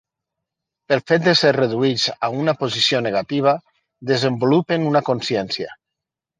[0.91, 3.55] Pel fet de ser reduïts a una posició negativa,
[4.15, 5.81] desenvolupen una consciència.